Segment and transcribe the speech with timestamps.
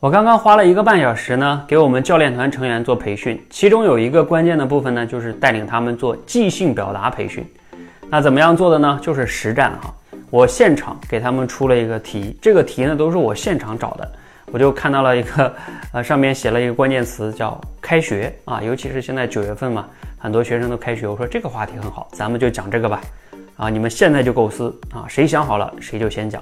[0.00, 7.44] 我刚刚花了一个半小时呢，给我们教练团成员做培训，其中有一个关键的部分呢，就是带领他们做即兴表达培训。
[8.08, 8.96] 那怎么样做的呢？
[9.02, 9.92] 就是实战哈。
[10.30, 14.08] 我现场给他们出了一个题，这个题呢都是我现场找的。
[14.52, 15.52] 我就看到了一个，
[15.92, 19.84] 呃，上面写了一个关键词叫“开学”啊，尤其是现在九月份嘛，
[20.16, 21.08] 很多学生都开学。
[21.08, 23.00] 我说这个话题很好，咱们就讲这个吧。
[23.56, 26.40] 啊，你们现在就构思啊，谁想好了谁就先讲。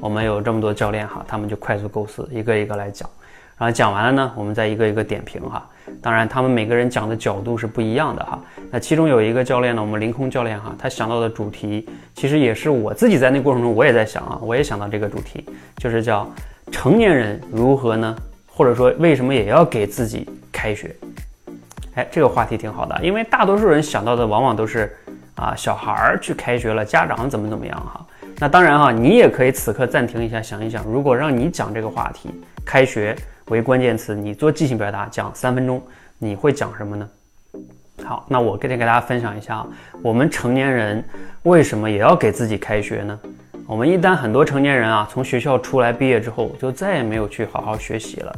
[0.00, 3.08] 我们有这么多教练哈，他们就快速构思，一个一个来讲，
[3.56, 5.68] 然后讲完了呢，我们再一个一个点评哈。
[6.02, 8.40] 当然，他们每个人讲的角度是不一样的哈。
[8.70, 15.44] 那其中有一个教练呢，我们凌空教练哈，他想到的主题其实也是我自己在那过程中我也在想啊，我也想到这个主题，
[15.76, 16.28] 就是叫
[16.72, 18.16] 成年人如何呢？
[18.48, 20.94] 或者说为什么也要给自己开学？
[21.94, 24.94] 哎，这个话题挺好的，因为大多数人想到的往往都是
[25.36, 28.04] 啊，小孩儿去开学了，家长怎么怎么样哈。
[28.38, 32.30] 那当然哈，你也可以此刻暂停一下，想一想，如果让你讲这个话题，
[32.66, 35.82] 开学为关键词，你做即兴表达讲三分钟，
[36.18, 37.08] 你会讲什么呢？
[38.04, 39.66] 好，那我今天给大家分享一下，
[40.02, 41.02] 我们成年人
[41.44, 43.18] 为什么也要给自己开学呢？
[43.66, 48.32] 我们一旦很多成年人啊，从学校出来毕业之后，就再也没有去好好学习了。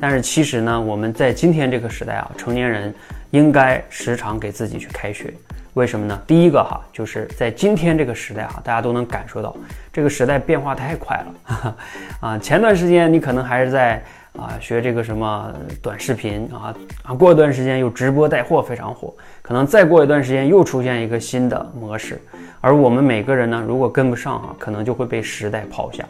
[0.00, 2.92] 但是其实呢，我们在今天这个时代啊，成年人
[3.32, 5.32] 应该时常给自己去开学。
[5.74, 6.20] 为什么呢？
[6.26, 9.56] 第一个哈，就是在今天这个时代哈，大家都能感受到
[9.90, 11.74] 这个时代变化太快了
[12.20, 12.38] 啊！
[12.38, 14.02] 前段时间你可能还是在
[14.38, 15.50] 啊学这个什么
[15.80, 22.20] 短视频啊啊，过一段时间又直播带货非常火，可能再过一段时间又出现一个新的模式，
[22.60, 26.04] 而我们每个人呢，如果跟不上啊，可能就会被时代抛下。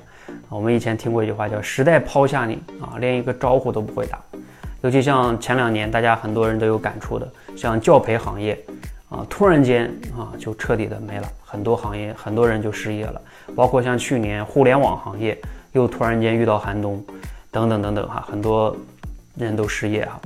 [0.49, 4.21] 我们以前听过一句话叫“时代抛下你啊，连一个招呼都不会打”，
[4.83, 8.59] 尤其像前两年大家很多人都有感触的，像教培行业。
[9.13, 13.21] 啊，突然间啊，就彻底的没了，很多行业很多人就失业了，
[13.55, 15.39] 包括像去年互联网行业
[15.73, 17.05] 又突然间遇到寒冬，
[17.51, 18.75] 等等等等哈，很多
[19.37, 20.19] 人都失业哈，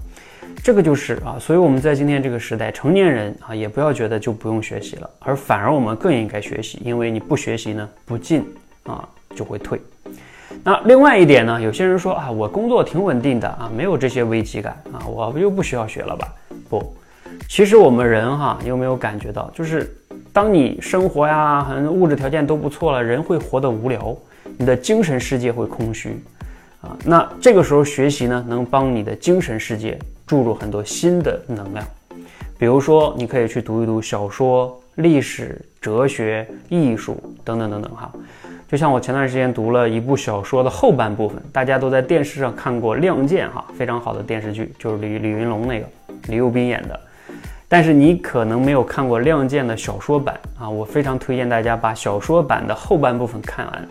[0.63, 8.47] 这个就是啊，所以我们在今天这个时代，成年人啊也不要觉得就不用学习了，而反而我们更应该学习，因为你不学习呢，不进
[8.85, 9.81] 啊就会退。
[10.63, 16.33] 那另外一点呢，有些人说啊，我工作挺稳定的啊，没有这些危机感啊，我不就不需要学了吧？
[16.71, 16.95] 不。
[17.49, 19.91] 其实我们人哈，有没有感觉到，就是
[20.33, 24.15] 当你生活呀，很物质条件都不错了，人会活得无聊，
[24.59, 26.21] 你的精神世界会空虚，
[26.83, 31.87] 啊，那这个时候学习呢，能帮你的精神世界注入很多新的能量。
[32.59, 38.13] 比如说，你可以去读一读小说、历史、哲学、艺术等等等等哈。
[38.69, 45.87] 就像我前段时间读了一部小说的后半部分，大家都在电视上看过《亮剑》哈，非常好的电视剧，就是李李云龙那个
[46.29, 47.01] 李幼斌演的。
[47.69, 53.89] 但是你可能没有看过《亮剑》的小说版啊，我非常推荐大家把小说版的后半部分看完，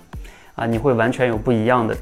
[0.55, 1.95] 啊，你会完全有不一样的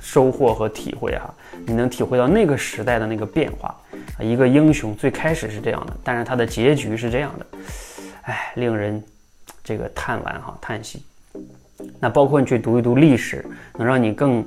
[0.00, 1.34] 收获和体会哈，
[1.66, 3.74] 你能体会到那个时代的那个变化
[4.18, 7.46] 啊，一个英雄最开始是这样的，但是他的结局是这样的，
[8.22, 9.02] 哎，令人
[9.64, 11.02] 这个叹惋哈，叹息。
[11.98, 13.44] 那包括你去读一读历史，
[13.76, 14.46] 能让你更。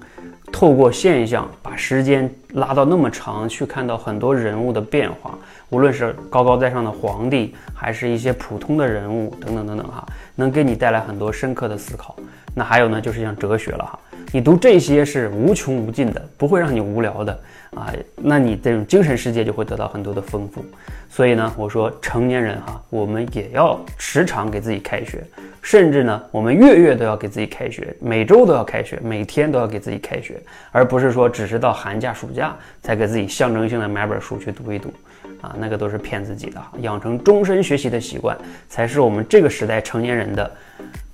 [0.54, 5.36] 透过现象把时间拉到那么长，去看到很多人物的变化，
[5.70, 10.06] 无论是高高在上的皇帝，还是一些普通的人物等等等等哈，
[10.36, 12.16] 能给你带来很多深刻的思考。
[12.54, 14.00] 那还有呢，就是像哲学了哈，
[14.32, 17.40] 你读这些是无穷无尽的，不会让你无聊的
[17.76, 17.94] 啊。
[18.16, 20.66] 那你这种精神世界就会得到很多的丰富。
[21.10, 25.24] 所以呢，我说成年人哈，我们也要时常给自己开学。
[25.62, 30.42] 甚至呢，我们月月都要给自己开学，每周都要开学，每天都要给自己开学，
[30.72, 34.92] 而不是说只是到寒假、暑假才给自己象征性的买本书去读一读，
[35.40, 36.62] 啊，那个都是骗自己的。
[36.82, 40.52] 养成终身学习的习惯，才是我们这个时代成年人的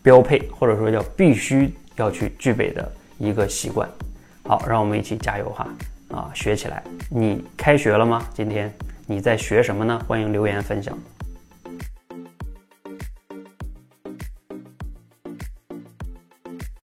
[0.02, 3.88] 标配，或者说叫必须要去具备的一个习惯。
[4.44, 5.68] 好，让我们一起加油哈！
[6.12, 6.82] 啊，学起来！
[7.10, 8.26] 你开学了吗？
[8.34, 8.74] 今天
[9.06, 10.02] 你在学什么呢？
[10.08, 10.98] 欢迎留言分享。